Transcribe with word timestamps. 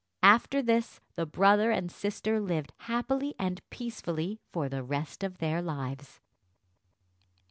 After 0.23 0.63
this, 0.63 0.99
the 1.13 1.27
brother 1.27 1.69
and 1.69 1.91
sister 1.91 2.39
lived 2.39 2.73
happily 2.87 3.35
and 3.37 3.61
peacefully 3.69 4.39
for 4.51 4.67
the 4.67 4.81
rest 4.81 5.23
of 5.23 5.37
their 5.37 5.61
lives. 5.61 6.19